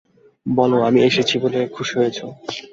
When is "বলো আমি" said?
0.45-0.99